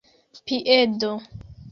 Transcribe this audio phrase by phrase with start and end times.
[0.45, 1.11] piedo